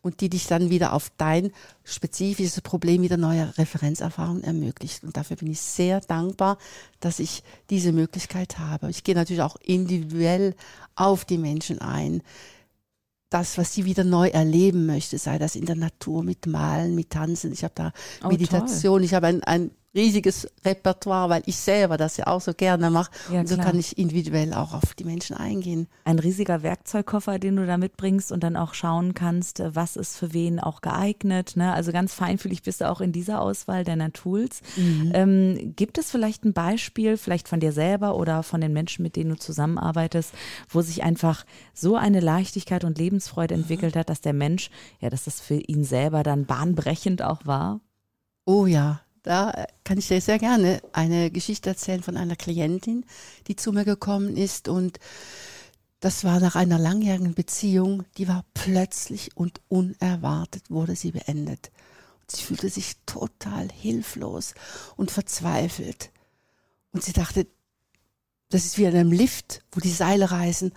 und 0.00 0.20
die 0.20 0.28
dich 0.28 0.46
dann 0.46 0.70
wieder 0.70 0.92
auf 0.92 1.10
dein 1.16 1.50
spezifisches 1.84 2.60
Problem 2.60 3.02
wieder 3.02 3.16
neue 3.16 3.56
Referenzerfahrungen 3.58 4.44
ermöglicht. 4.44 5.02
Und 5.04 5.16
dafür 5.16 5.36
bin 5.36 5.50
ich 5.50 5.60
sehr 5.60 6.00
dankbar, 6.00 6.58
dass 7.00 7.18
ich 7.18 7.42
diese 7.70 7.92
Möglichkeit 7.92 8.58
habe. 8.58 8.90
Ich 8.90 9.04
gehe 9.04 9.14
natürlich 9.14 9.42
auch 9.42 9.56
individuell 9.56 10.54
auf 10.94 11.24
die 11.24 11.38
Menschen 11.38 11.80
ein. 11.80 12.22
Das, 13.30 13.58
was 13.58 13.74
sie 13.74 13.84
wieder 13.84 14.04
neu 14.04 14.28
erleben 14.28 14.86
möchte, 14.86 15.18
sei 15.18 15.38
das 15.38 15.54
in 15.54 15.66
der 15.66 15.76
Natur 15.76 16.22
mit 16.22 16.46
Malen, 16.46 16.94
mit 16.94 17.10
Tanzen. 17.10 17.52
Ich 17.52 17.62
habe 17.62 17.74
da 17.74 17.92
oh, 18.24 18.28
Meditation, 18.28 19.00
toll. 19.00 19.04
ich 19.04 19.12
habe 19.12 19.26
ein, 19.26 19.42
ein 19.42 19.70
riesiges 19.94 20.48
Repertoire, 20.64 21.30
weil 21.30 21.42
ich 21.46 21.56
selber 21.56 21.96
das 21.96 22.16
ja 22.18 22.26
auch 22.26 22.40
so 22.40 22.52
gerne 22.52 22.90
mache. 22.90 23.10
Ja, 23.32 23.40
und 23.40 23.48
so 23.48 23.56
kann 23.56 23.78
ich 23.78 23.96
individuell 23.96 24.52
auch 24.52 24.74
auf 24.74 24.94
die 24.94 25.04
Menschen 25.04 25.36
eingehen. 25.36 25.88
Ein 26.04 26.18
riesiger 26.18 26.62
Werkzeugkoffer, 26.62 27.38
den 27.38 27.56
du 27.56 27.66
da 27.66 27.78
mitbringst 27.78 28.30
und 28.30 28.44
dann 28.44 28.56
auch 28.56 28.74
schauen 28.74 29.14
kannst, 29.14 29.62
was 29.64 29.96
ist 29.96 30.16
für 30.16 30.32
wen 30.32 30.60
auch 30.60 30.82
geeignet. 30.82 31.56
Ne? 31.56 31.72
Also 31.72 31.92
ganz 31.92 32.12
feinfühlig 32.14 32.62
bist 32.62 32.80
du 32.80 32.88
auch 32.88 33.00
in 33.00 33.12
dieser 33.12 33.40
Auswahl 33.40 33.84
deiner 33.84 34.12
Tools. 34.12 34.60
Mhm. 34.76 35.12
Ähm, 35.14 35.72
gibt 35.74 35.98
es 35.98 36.10
vielleicht 36.10 36.44
ein 36.44 36.52
Beispiel, 36.52 37.16
vielleicht 37.16 37.48
von 37.48 37.60
dir 37.60 37.72
selber 37.72 38.16
oder 38.16 38.42
von 38.42 38.60
den 38.60 38.72
Menschen, 38.72 39.02
mit 39.02 39.16
denen 39.16 39.30
du 39.30 39.36
zusammenarbeitest, 39.36 40.32
wo 40.68 40.82
sich 40.82 41.02
einfach 41.02 41.46
so 41.72 41.96
eine 41.96 42.20
Leichtigkeit 42.20 42.84
und 42.84 42.98
Lebensfreude 42.98 43.54
entwickelt 43.54 43.96
hat, 43.96 44.10
dass 44.10 44.20
der 44.20 44.34
Mensch, 44.34 44.70
ja, 45.00 45.08
dass 45.08 45.24
das 45.24 45.40
für 45.40 45.56
ihn 45.56 45.84
selber 45.84 46.22
dann 46.22 46.44
bahnbrechend 46.44 47.22
auch 47.22 47.46
war? 47.46 47.80
Oh 48.44 48.66
ja, 48.66 49.00
da 49.22 49.66
kann 49.84 49.98
ich 49.98 50.08
dir 50.08 50.20
sehr 50.20 50.38
gerne 50.38 50.80
eine 50.92 51.30
Geschichte 51.30 51.70
erzählen 51.70 52.02
von 52.02 52.16
einer 52.16 52.36
Klientin, 52.36 53.04
die 53.46 53.56
zu 53.56 53.72
mir 53.72 53.84
gekommen 53.84 54.36
ist 54.36 54.68
und 54.68 54.98
das 56.00 56.22
war 56.22 56.38
nach 56.38 56.54
einer 56.54 56.78
langjährigen 56.78 57.34
Beziehung, 57.34 58.04
die 58.16 58.28
war 58.28 58.44
plötzlich 58.54 59.36
und 59.36 59.60
unerwartet 59.68 60.70
wurde 60.70 60.94
sie 60.94 61.10
beendet. 61.10 61.72
Sie 62.30 62.42
fühlte 62.42 62.68
sich 62.68 62.96
total 63.04 63.68
hilflos 63.72 64.54
und 64.96 65.10
verzweifelt. 65.10 66.10
Und 66.92 67.02
sie 67.02 67.12
dachte, 67.12 67.46
das 68.50 68.64
ist 68.64 68.78
wie 68.78 68.84
in 68.84 68.94
einem 68.94 69.12
Lift, 69.12 69.64
wo 69.72 69.80
die 69.80 69.92
Seile 69.92 70.30
reißen, 70.30 70.72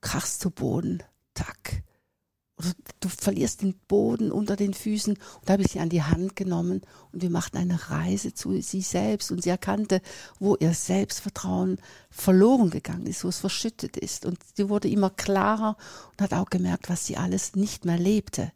krachst 0.00 0.40
zu 0.40 0.50
Boden, 0.50 1.02
tack. 1.34 1.82
Du 3.00 3.08
verlierst 3.08 3.62
den 3.62 3.74
Boden 3.88 4.32
unter 4.32 4.56
den 4.56 4.74
Füßen. 4.74 5.14
Und 5.14 5.48
da 5.48 5.54
habe 5.54 5.62
ich 5.62 5.72
sie 5.72 5.80
an 5.80 5.88
die 5.88 6.02
Hand 6.02 6.36
genommen 6.36 6.82
und 7.12 7.22
wir 7.22 7.30
machten 7.30 7.58
eine 7.58 7.90
Reise 7.90 8.34
zu 8.34 8.60
sie 8.60 8.80
selbst 8.80 9.30
und 9.30 9.42
sie 9.42 9.50
erkannte, 9.50 10.00
wo 10.38 10.56
ihr 10.56 10.74
Selbstvertrauen 10.74 11.78
verloren 12.10 12.70
gegangen 12.70 13.06
ist, 13.06 13.24
wo 13.24 13.28
es 13.28 13.38
verschüttet 13.38 13.96
ist. 13.96 14.24
Und 14.26 14.38
sie 14.54 14.68
wurde 14.68 14.88
immer 14.88 15.10
klarer 15.10 15.76
und 16.12 16.22
hat 16.22 16.34
auch 16.34 16.50
gemerkt, 16.50 16.88
was 16.88 17.06
sie 17.06 17.16
alles 17.16 17.56
nicht 17.56 17.84
mehr 17.84 17.98
lebte. 17.98 18.52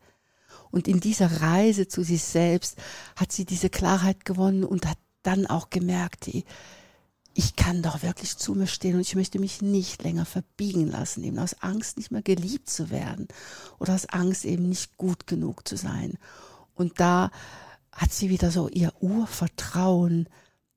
Und 0.70 0.88
in 0.88 1.00
dieser 1.00 1.42
Reise 1.42 1.88
zu 1.88 2.02
sich 2.02 2.22
selbst 2.22 2.76
hat 3.16 3.32
sie 3.32 3.44
diese 3.44 3.70
Klarheit 3.70 4.25
gewonnen 4.25 4.64
und 4.64 4.86
hat 4.86 4.98
dann 5.22 5.46
auch 5.46 5.70
gemerkt, 5.70 6.26
die, 6.26 6.44
ich 7.38 7.55
kann 7.55 7.83
doch 7.83 8.02
wirklich 8.02 8.38
zu 8.38 8.55
mir 8.55 8.66
stehen 8.66 8.95
und 8.95 9.02
ich 9.02 9.14
möchte 9.14 9.38
mich 9.38 9.61
nicht 9.61 10.02
länger 10.02 10.25
verbiegen 10.25 10.87
lassen, 10.87 11.23
eben 11.23 11.38
aus 11.38 11.61
Angst 11.61 11.99
nicht 11.99 12.11
mehr 12.11 12.23
geliebt 12.23 12.71
zu 12.71 12.88
werden 12.88 13.28
oder 13.78 13.95
aus 13.95 14.09
Angst 14.09 14.47
eben 14.47 14.71
nicht 14.71 14.97
gut 14.97 15.26
genug 15.26 15.69
zu 15.69 15.76
sein. 15.76 16.14
Und 16.75 16.99
da 16.99 17.31
hat 17.93 18.11
sie 18.11 18.31
wieder 18.31 18.50
so 18.50 18.69
ihr 18.69 18.90
Urvertrauen 19.00 20.31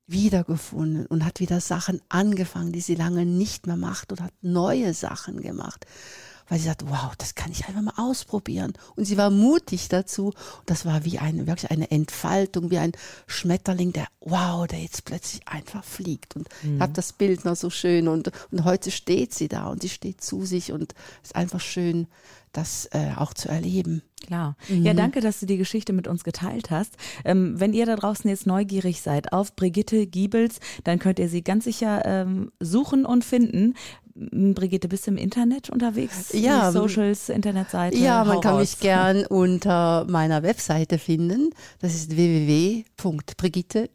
wiedergefunden 0.06 1.06
und 1.06 1.24
hat 1.24 1.40
wieder 1.40 1.60
Sachen 1.60 2.02
angefangen, 2.10 2.72
die 2.72 2.82
sie 2.82 2.94
lange 2.94 3.24
nicht 3.24 3.66
mehr 3.66 3.76
macht 3.76 4.12
und 4.12 4.20
hat 4.20 4.34
neue 4.42 4.92
Sachen 4.92 5.40
gemacht 5.40 5.86
weil 6.50 6.58
sie 6.58 6.66
sagt, 6.66 6.84
wow, 6.90 7.14
das 7.16 7.34
kann 7.34 7.52
ich 7.52 7.66
einfach 7.66 7.80
mal 7.80 7.94
ausprobieren. 7.96 8.74
Und 8.96 9.04
sie 9.04 9.16
war 9.16 9.30
mutig 9.30 9.88
dazu. 9.88 10.26
Und 10.26 10.36
das 10.66 10.84
war 10.84 11.04
wie 11.04 11.18
eine, 11.18 11.46
wirklich 11.46 11.70
eine 11.70 11.90
Entfaltung, 11.90 12.70
wie 12.70 12.78
ein 12.78 12.92
Schmetterling, 13.26 13.92
der, 13.92 14.08
wow, 14.20 14.66
der 14.66 14.80
jetzt 14.80 15.04
plötzlich 15.04 15.46
einfach 15.46 15.84
fliegt. 15.84 16.34
Und 16.34 16.48
mhm. 16.62 16.80
hat 16.80 16.98
das 16.98 17.12
Bild 17.12 17.44
noch 17.44 17.56
so 17.56 17.70
schön. 17.70 18.08
Und, 18.08 18.32
und 18.50 18.64
heute 18.64 18.90
steht 18.90 19.32
sie 19.32 19.48
da 19.48 19.68
und 19.68 19.80
sie 19.80 19.88
steht 19.88 20.22
zu 20.22 20.44
sich 20.44 20.72
und 20.72 20.94
ist 21.22 21.36
einfach 21.36 21.60
schön, 21.60 22.08
das 22.52 22.88
äh, 22.92 23.12
auch 23.16 23.32
zu 23.32 23.48
erleben. 23.48 24.02
Klar. 24.26 24.56
Mhm. 24.68 24.84
Ja, 24.84 24.94
danke, 24.94 25.20
dass 25.20 25.40
du 25.40 25.46
die 25.46 25.56
Geschichte 25.56 25.92
mit 25.92 26.08
uns 26.08 26.24
geteilt 26.24 26.70
hast. 26.70 26.96
Ähm, 27.24 27.58
wenn 27.58 27.72
ihr 27.72 27.86
da 27.86 27.96
draußen 27.96 28.28
jetzt 28.28 28.46
neugierig 28.46 29.00
seid 29.00 29.32
auf 29.32 29.54
Brigitte 29.56 30.06
Giebels, 30.06 30.60
dann 30.84 30.98
könnt 30.98 31.18
ihr 31.18 31.28
sie 31.28 31.42
ganz 31.42 31.64
sicher 31.64 32.02
ähm, 32.04 32.52
suchen 32.60 33.06
und 33.06 33.24
finden. 33.24 33.74
Brigitte, 34.30 34.88
bist 34.88 35.06
du 35.06 35.12
im 35.12 35.16
Internet 35.16 35.70
unterwegs? 35.70 36.32
Ja. 36.32 36.70
Socials, 36.72 37.28
Internetseite? 37.30 37.96
Ja, 37.96 38.24
man 38.24 38.40
kann 38.40 38.58
mich 38.58 38.78
gern 38.78 39.24
unter 39.26 40.04
meiner 40.08 40.42
Webseite 40.42 40.98
finden. 40.98 41.50
Das 41.80 41.94
ist 41.94 42.14
www.brigitte 42.16 43.90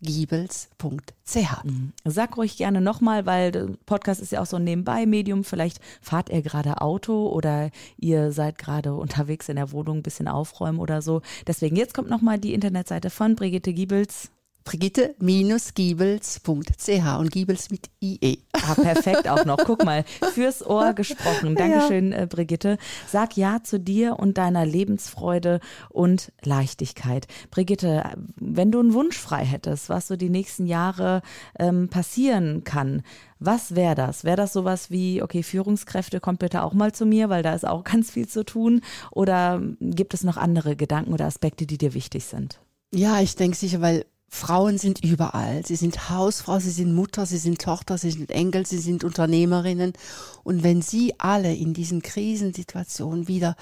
giebels.ch. 0.00 1.64
Mhm. 1.64 1.92
Sag 2.04 2.36
ruhig 2.36 2.56
gerne 2.56 2.80
nochmal, 2.80 3.26
weil 3.26 3.76
Podcast 3.86 4.20
ist 4.20 4.32
ja 4.32 4.40
auch 4.40 4.46
so 4.46 4.56
ein 4.56 4.64
Nebenbei-Medium. 4.64 5.44
Vielleicht 5.44 5.80
fahrt 6.00 6.30
ihr 6.30 6.42
gerade 6.42 6.80
Auto 6.80 7.28
oder 7.28 7.70
ihr 7.98 8.32
seid 8.32 8.58
gerade 8.58 8.94
unterwegs 8.94 9.48
in 9.48 9.56
der 9.56 9.72
Wohnung 9.72 9.98
ein 9.98 10.02
bisschen 10.02 10.28
aufräumen 10.28 10.78
oder 10.78 11.02
so. 11.02 11.22
Deswegen 11.46 11.76
jetzt 11.76 11.94
kommt 11.94 12.10
nochmal 12.10 12.38
die 12.38 12.54
Internetseite 12.54 13.10
von 13.10 13.34
Brigitte 13.34 13.72
Giebels. 13.72 14.30
Brigitte-Giebels.ch 14.64 17.18
und 17.18 17.30
Giebels 17.30 17.70
mit 17.70 17.90
IE. 18.00 18.38
Ah, 18.52 18.74
perfekt 18.74 19.28
auch 19.28 19.44
noch. 19.44 19.58
Guck 19.64 19.84
mal, 19.84 20.04
fürs 20.32 20.64
Ohr 20.64 20.94
gesprochen. 20.94 21.54
Dankeschön, 21.56 22.12
ja. 22.12 22.18
Äh, 22.18 22.26
Brigitte. 22.26 22.78
Sag 23.08 23.36
Ja 23.36 23.62
zu 23.62 23.80
dir 23.80 24.18
und 24.18 24.38
deiner 24.38 24.64
Lebensfreude 24.64 25.60
und 25.88 26.32
Leichtigkeit. 26.42 27.26
Brigitte, 27.50 28.04
wenn 28.36 28.70
du 28.70 28.80
einen 28.80 28.94
Wunsch 28.94 29.18
frei 29.18 29.44
hättest, 29.44 29.88
was 29.88 30.08
so 30.08 30.16
die 30.16 30.30
nächsten 30.30 30.66
Jahre 30.66 31.22
ähm, 31.58 31.88
passieren 31.88 32.64
kann, 32.64 33.02
was 33.44 33.74
wäre 33.74 33.96
das? 33.96 34.24
Wäre 34.24 34.36
das 34.36 34.52
sowas 34.52 34.90
wie, 34.90 35.22
okay, 35.22 35.42
Führungskräfte, 35.42 36.20
kommt 36.20 36.38
bitte 36.38 36.62
auch 36.62 36.74
mal 36.74 36.92
zu 36.92 37.06
mir, 37.06 37.28
weil 37.28 37.42
da 37.42 37.54
ist 37.54 37.66
auch 37.66 37.82
ganz 37.82 38.10
viel 38.10 38.28
zu 38.28 38.44
tun? 38.44 38.82
Oder 39.10 39.60
gibt 39.80 40.14
es 40.14 40.22
noch 40.22 40.36
andere 40.36 40.76
Gedanken 40.76 41.12
oder 41.12 41.26
Aspekte, 41.26 41.66
die 41.66 41.78
dir 41.78 41.94
wichtig 41.94 42.24
sind? 42.24 42.60
Ja, 42.94 43.20
ich 43.20 43.36
denke 43.36 43.56
sicher, 43.56 43.80
weil 43.80 44.04
Frauen 44.34 44.78
sind 44.78 45.04
überall. 45.04 45.64
Sie 45.64 45.76
sind 45.76 46.08
Hausfrau, 46.08 46.58
sie 46.58 46.70
sind 46.70 46.94
Mutter, 46.94 47.26
sie 47.26 47.36
sind 47.36 47.60
Tochter, 47.60 47.98
sie 47.98 48.10
sind 48.10 48.30
Enkel, 48.30 48.64
sie 48.64 48.78
sind 48.78 49.04
Unternehmerinnen. 49.04 49.92
Und 50.42 50.62
wenn 50.62 50.80
sie 50.80 51.14
alle 51.18 51.54
in 51.54 51.74
diesen 51.74 52.00
Krisensituationen 52.00 53.28
wieder 53.28 53.56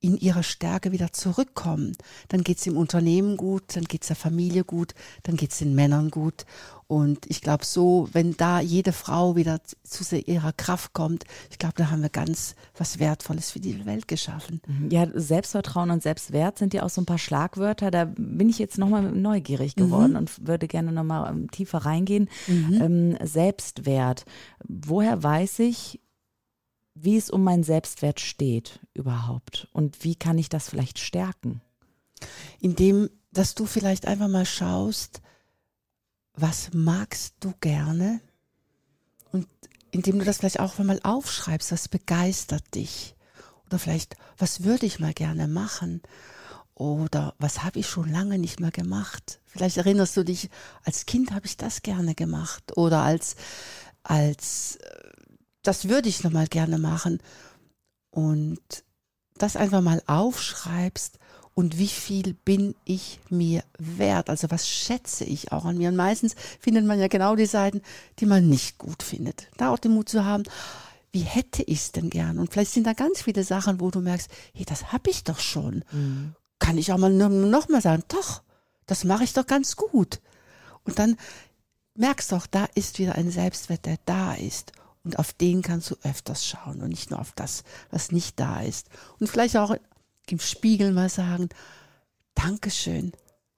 in 0.00 0.16
ihre 0.16 0.42
Stärke 0.42 0.92
wieder 0.92 1.12
zurückkommen, 1.12 1.96
dann 2.28 2.44
geht's 2.44 2.64
dem 2.64 2.76
Unternehmen 2.76 3.36
gut, 3.36 3.76
dann 3.76 3.84
geht's 3.84 4.06
der 4.06 4.16
Familie 4.16 4.64
gut, 4.64 4.94
dann 5.24 5.36
geht's 5.36 5.58
den 5.58 5.74
Männern 5.74 6.10
gut. 6.10 6.44
Und 6.86 7.26
ich 7.28 7.42
glaube, 7.42 7.66
so, 7.66 8.08
wenn 8.12 8.34
da 8.38 8.60
jede 8.60 8.92
Frau 8.92 9.36
wieder 9.36 9.60
zu 9.82 10.16
ihrer 10.16 10.54
Kraft 10.54 10.94
kommt, 10.94 11.24
ich 11.50 11.58
glaube, 11.58 11.74
da 11.76 11.90
haben 11.90 12.00
wir 12.00 12.08
ganz 12.08 12.54
was 12.78 12.98
Wertvolles 12.98 13.50
für 13.50 13.60
die 13.60 13.84
Welt 13.84 14.08
geschaffen. 14.08 14.62
Mhm. 14.66 14.90
Ja, 14.90 15.06
Selbstvertrauen 15.12 15.90
und 15.90 16.02
Selbstwert 16.02 16.56
sind 16.58 16.72
ja 16.72 16.84
auch 16.84 16.88
so 16.88 17.02
ein 17.02 17.06
paar 17.06 17.18
Schlagwörter. 17.18 17.90
Da 17.90 18.06
bin 18.06 18.48
ich 18.48 18.58
jetzt 18.58 18.78
nochmal 18.78 19.02
neugierig 19.02 19.76
mhm. 19.76 19.80
geworden 19.80 20.10
mhm. 20.12 20.16
und 20.16 20.46
würde 20.46 20.66
gerne 20.66 20.92
nochmal 20.92 21.30
ähm, 21.30 21.50
tiefer 21.50 21.78
reingehen. 21.78 22.30
Mhm. 22.46 22.80
Ähm, 22.80 23.18
Selbstwert. 23.26 24.24
Woher 24.66 25.22
weiß 25.22 25.58
ich, 25.58 26.00
wie 27.02 27.16
es 27.16 27.30
um 27.30 27.44
meinen 27.44 27.64
Selbstwert 27.64 28.20
steht 28.20 28.80
überhaupt? 28.94 29.68
Und 29.72 30.04
wie 30.04 30.14
kann 30.14 30.38
ich 30.38 30.48
das 30.48 30.68
vielleicht 30.68 30.98
stärken? 30.98 31.60
Indem, 32.60 33.10
dass 33.32 33.54
du 33.54 33.66
vielleicht 33.66 34.06
einfach 34.06 34.28
mal 34.28 34.46
schaust, 34.46 35.20
was 36.34 36.70
magst 36.72 37.34
du 37.40 37.52
gerne? 37.60 38.20
Und 39.32 39.46
indem 39.90 40.18
du 40.18 40.24
das 40.24 40.38
vielleicht 40.38 40.60
auch 40.60 40.78
mal 40.78 41.00
aufschreibst, 41.02 41.72
was 41.72 41.88
begeistert 41.88 42.74
dich? 42.74 43.14
Oder 43.66 43.78
vielleicht, 43.78 44.16
was 44.38 44.64
würde 44.64 44.86
ich 44.86 44.98
mal 44.98 45.12
gerne 45.12 45.48
machen? 45.48 46.02
Oder 46.74 47.34
was 47.38 47.64
habe 47.64 47.80
ich 47.80 47.88
schon 47.88 48.10
lange 48.10 48.38
nicht 48.38 48.60
mehr 48.60 48.70
gemacht? 48.70 49.40
Vielleicht 49.46 49.76
erinnerst 49.78 50.16
du 50.16 50.24
dich, 50.24 50.48
als 50.84 51.06
Kind 51.06 51.32
habe 51.32 51.46
ich 51.46 51.56
das 51.56 51.82
gerne 51.82 52.14
gemacht. 52.14 52.76
Oder 52.76 53.02
als, 53.02 53.34
als, 54.04 54.76
äh, 54.76 55.08
das 55.68 55.90
würde 55.90 56.08
ich 56.08 56.24
noch 56.24 56.30
mal 56.30 56.46
gerne 56.46 56.78
machen. 56.78 57.20
Und 58.10 58.58
das 59.36 59.54
einfach 59.54 59.82
mal 59.82 60.02
aufschreibst 60.06 61.18
und 61.54 61.78
wie 61.78 61.88
viel 61.88 62.32
bin 62.32 62.74
ich 62.84 63.20
mir 63.28 63.62
wert? 63.78 64.30
Also 64.30 64.50
was 64.50 64.66
schätze 64.66 65.24
ich 65.24 65.52
auch 65.52 65.66
an 65.66 65.76
mir? 65.76 65.90
Und 65.90 65.96
meistens 65.96 66.36
findet 66.58 66.86
man 66.86 66.98
ja 66.98 67.08
genau 67.08 67.36
die 67.36 67.46
Seiten, 67.46 67.82
die 68.18 68.26
man 68.26 68.48
nicht 68.48 68.78
gut 68.78 69.02
findet. 69.02 69.48
Da 69.58 69.70
auch 69.70 69.78
den 69.78 69.92
Mut 69.92 70.08
zu 70.08 70.24
haben, 70.24 70.44
wie 71.12 71.20
hätte 71.20 71.62
ich 71.64 71.80
es 71.80 71.92
denn 71.92 72.08
gern? 72.08 72.38
Und 72.38 72.50
vielleicht 72.50 72.72
sind 72.72 72.86
da 72.86 72.94
ganz 72.94 73.22
viele 73.22 73.44
Sachen, 73.44 73.78
wo 73.78 73.90
du 73.90 74.00
merkst, 74.00 74.30
hey, 74.54 74.64
das 74.64 74.92
habe 74.92 75.10
ich 75.10 75.24
doch 75.24 75.38
schon. 75.38 75.84
Mhm. 75.92 76.34
Kann 76.58 76.78
ich 76.78 76.92
auch 76.92 76.98
mal 76.98 77.10
noch 77.10 77.68
mal 77.68 77.82
sagen, 77.82 78.04
doch, 78.08 78.42
das 78.86 79.04
mache 79.04 79.24
ich 79.24 79.34
doch 79.34 79.46
ganz 79.46 79.76
gut. 79.76 80.20
Und 80.84 80.98
dann 80.98 81.16
merkst 81.94 82.32
du 82.32 82.36
auch, 82.36 82.46
da 82.46 82.66
ist 82.74 82.98
wieder 82.98 83.16
ein 83.16 83.30
Selbstwert, 83.30 83.84
der 83.84 83.98
da 84.06 84.34
ist. 84.34 84.72
Und 85.04 85.18
auf 85.18 85.32
den 85.32 85.62
kannst 85.62 85.90
du 85.90 85.96
öfters 86.02 86.46
schauen 86.46 86.82
und 86.82 86.88
nicht 86.88 87.10
nur 87.10 87.20
auf 87.20 87.32
das, 87.32 87.64
was 87.90 88.12
nicht 88.12 88.38
da 88.38 88.60
ist. 88.60 88.88
Und 89.18 89.28
vielleicht 89.28 89.56
auch 89.56 89.74
im 90.28 90.40
Spiegel 90.40 90.92
mal 90.92 91.08
sagen, 91.08 91.48
Dankeschön. 92.34 93.12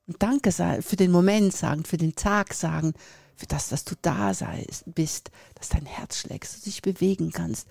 Und 0.07 0.23
danke 0.23 0.53
für 0.53 0.97
den 0.97 1.11
Moment 1.11 1.55
sagen, 1.55 1.85
für 1.85 1.99
den 1.99 2.15
Tag 2.15 2.55
sagen, 2.55 2.95
für 3.37 3.47
das, 3.47 3.69
dass 3.69 3.85
du 3.85 3.95
da 4.03 4.35
seist, 4.35 4.85
bist, 4.87 5.31
dass 5.55 5.69
dein 5.69 5.87
Herz 5.87 6.19
schlägt, 6.19 6.45
dass 6.45 6.59
du 6.61 6.65
dich 6.65 6.83
bewegen 6.83 7.31
kannst. 7.31 7.69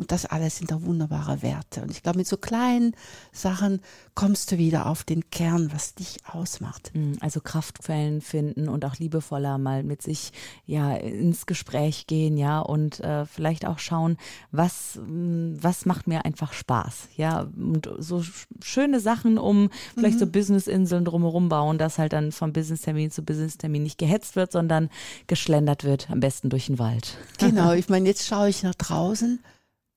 Und 0.00 0.12
das 0.12 0.24
alles 0.24 0.56
sind 0.56 0.70
da 0.70 0.82
wunderbare 0.82 1.42
Werte. 1.42 1.82
Und 1.82 1.90
ich 1.90 2.02
glaube, 2.02 2.16
mit 2.16 2.26
so 2.26 2.38
kleinen 2.38 2.96
Sachen 3.32 3.82
kommst 4.14 4.50
du 4.50 4.56
wieder 4.56 4.86
auf 4.86 5.04
den 5.04 5.28
Kern, 5.28 5.70
was 5.74 5.94
dich 5.94 6.20
ausmacht. 6.26 6.90
Mm, 6.94 7.12
also 7.20 7.42
Kraftquellen 7.42 8.22
finden 8.22 8.70
und 8.70 8.86
auch 8.86 8.96
liebevoller 8.96 9.58
mal 9.58 9.82
mit 9.82 10.00
sich 10.00 10.32
ja 10.64 10.94
ins 10.94 11.44
Gespräch 11.44 12.06
gehen, 12.06 12.38
ja, 12.38 12.60
und 12.60 13.00
äh, 13.00 13.26
vielleicht 13.26 13.66
auch 13.66 13.78
schauen, 13.78 14.16
was, 14.52 14.98
mm, 15.06 15.56
was 15.60 15.84
macht 15.84 16.06
mir 16.06 16.24
einfach 16.24 16.54
Spaß, 16.54 17.08
ja, 17.18 17.46
und 17.54 17.90
so 17.98 18.24
schöne 18.62 19.00
Sachen, 19.00 19.36
um 19.36 19.68
vielleicht 19.92 20.14
mhm. 20.14 20.20
so 20.20 20.26
Businessinseln 20.28 21.04
drumherum 21.04 21.50
bauen, 21.50 21.76
dass 21.76 21.98
halt 21.98 22.14
dann 22.14 22.32
vom 22.32 22.54
Businesstermin 22.54 23.10
zu 23.10 23.22
Businesstermin 23.22 23.82
nicht 23.82 23.98
gehetzt 23.98 24.34
wird, 24.34 24.50
sondern 24.52 24.88
geschlendert 25.26 25.84
wird, 25.84 26.08
am 26.08 26.20
besten 26.20 26.48
durch 26.48 26.68
den 26.68 26.78
Wald. 26.78 27.18
Genau, 27.36 27.72
ich 27.74 27.90
meine, 27.90 28.08
jetzt 28.08 28.26
schaue 28.26 28.48
ich 28.48 28.62
nach 28.62 28.74
draußen 28.74 29.40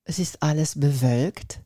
es 0.05 0.19
ist 0.19 0.43
alles 0.43 0.79
bewölkt, 0.79 1.61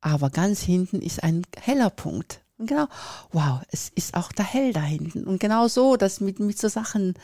aber 0.00 0.30
ganz 0.30 0.62
hinten 0.62 1.02
ist 1.02 1.22
ein 1.22 1.42
heller 1.56 1.90
Punkt. 1.90 2.42
Und 2.58 2.66
genau, 2.66 2.86
wow, 3.32 3.60
es 3.70 3.90
ist 3.94 4.14
auch 4.14 4.32
da 4.32 4.42
hell 4.42 4.72
da 4.72 4.82
hinten. 4.82 5.24
Und 5.24 5.40
genau 5.40 5.68
so, 5.68 5.96
dass 5.96 6.20
mit, 6.20 6.40
mit 6.40 6.58
so 6.58 6.68
Sachen 6.68 7.14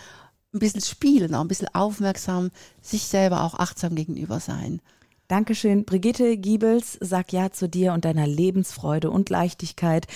ein 0.54 0.58
bisschen 0.58 0.80
spielen, 0.80 1.34
auch 1.34 1.42
ein 1.42 1.48
bisschen 1.48 1.74
aufmerksam, 1.74 2.50
sich 2.80 3.04
selber 3.04 3.42
auch 3.44 3.54
achtsam 3.54 3.94
gegenüber 3.94 4.40
sein. 4.40 4.80
Dankeschön. 5.28 5.84
Brigitte 5.84 6.36
Giebels, 6.36 6.96
sag 7.00 7.32
Ja 7.32 7.50
zu 7.50 7.68
dir 7.68 7.92
und 7.92 8.04
deiner 8.04 8.26
Lebensfreude 8.26 9.10
und 9.10 9.28
Leichtigkeit. 9.28 10.06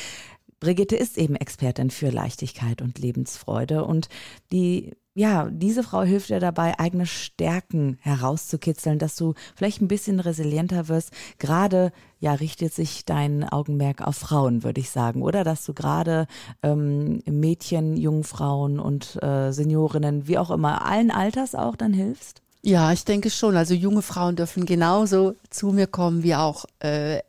Brigitte 0.60 0.96
ist 0.96 1.18
eben 1.18 1.36
Expertin 1.36 1.90
für 1.90 2.10
Leichtigkeit 2.10 2.80
und 2.80 2.98
Lebensfreude 2.98 3.84
und 3.84 4.08
die 4.52 4.92
ja, 5.14 5.48
diese 5.50 5.82
Frau 5.82 6.02
hilft 6.02 6.30
dir 6.30 6.40
dabei, 6.40 6.78
eigene 6.78 7.06
Stärken 7.06 7.98
herauszukitzeln, 8.00 8.98
dass 8.98 9.16
du 9.16 9.34
vielleicht 9.56 9.80
ein 9.82 9.88
bisschen 9.88 10.20
resilienter 10.20 10.88
wirst. 10.88 11.10
Gerade, 11.38 11.92
ja, 12.20 12.34
richtet 12.34 12.72
sich 12.72 13.04
dein 13.04 13.44
Augenmerk 13.48 14.06
auf 14.06 14.16
Frauen, 14.16 14.62
würde 14.62 14.80
ich 14.80 14.90
sagen, 14.90 15.22
oder? 15.22 15.42
Dass 15.42 15.64
du 15.64 15.74
gerade 15.74 16.26
ähm, 16.62 17.22
Mädchen, 17.26 17.96
Jungfrauen 17.96 18.78
und 18.78 19.20
äh, 19.22 19.52
Seniorinnen, 19.52 20.28
wie 20.28 20.38
auch 20.38 20.50
immer, 20.50 20.86
allen 20.86 21.10
Alters 21.10 21.54
auch 21.54 21.74
dann 21.74 21.92
hilfst? 21.92 22.42
Ja, 22.62 22.92
ich 22.92 23.04
denke 23.04 23.30
schon. 23.30 23.56
Also 23.56 23.74
junge 23.74 24.02
Frauen 24.02 24.36
dürfen 24.36 24.66
genauso 24.66 25.34
zu 25.48 25.72
mir 25.72 25.86
kommen 25.86 26.22
wie 26.22 26.34
auch 26.34 26.66
äh, 26.80 27.20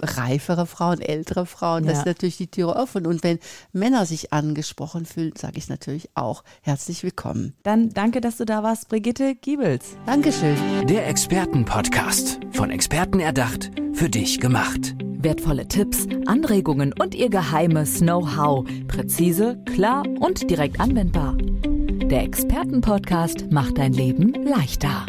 reifere 0.00 0.66
Frauen, 0.66 1.00
ältere 1.00 1.46
Frauen, 1.46 1.84
ja. 1.84 1.90
das 1.90 2.00
ist 2.00 2.06
natürlich 2.06 2.36
die 2.36 2.50
Türe 2.50 2.76
offen. 2.76 3.06
Und 3.06 3.22
wenn 3.22 3.38
Männer 3.72 4.06
sich 4.06 4.32
angesprochen 4.32 5.06
fühlen, 5.06 5.32
sage 5.36 5.58
ich 5.58 5.68
natürlich 5.68 6.10
auch 6.14 6.44
herzlich 6.62 7.02
willkommen. 7.02 7.54
Dann 7.62 7.90
danke, 7.90 8.20
dass 8.20 8.36
du 8.36 8.44
da 8.44 8.62
warst, 8.62 8.88
Brigitte 8.88 9.34
Giebels. 9.34 9.96
Dankeschön. 10.06 10.56
Der 10.86 11.06
Expertenpodcast, 11.08 12.40
von 12.52 12.70
Experten 12.70 13.20
erdacht, 13.20 13.70
für 13.92 14.08
dich 14.08 14.40
gemacht. 14.40 14.94
Wertvolle 15.20 15.66
Tipps, 15.66 16.06
Anregungen 16.26 16.94
und 16.98 17.14
ihr 17.14 17.28
geheimes 17.28 17.98
Know-how. 17.98 18.64
Präzise, 18.86 19.58
klar 19.66 20.04
und 20.20 20.48
direkt 20.48 20.80
anwendbar. 20.80 21.36
Der 21.36 22.22
Expertenpodcast 22.22 23.50
macht 23.50 23.78
dein 23.78 23.92
Leben 23.92 24.32
leichter. 24.44 25.04